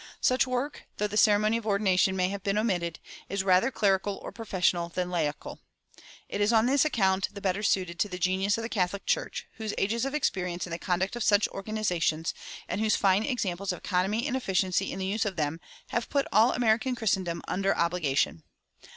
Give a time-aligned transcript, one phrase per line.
[0.19, 2.97] Such work, though the ceremony of ordination may have been omitted,
[3.29, 5.59] is rather clerical or professional than laical.
[6.27, 9.45] It is on this account the better suited to the genius of the Catholic Church,
[9.57, 12.33] whose ages of experience in the conduct of such organizations,
[12.67, 15.59] and whose fine examples of economy and efficiency in the use of them,
[15.89, 18.41] have put all American Christendom under obligation.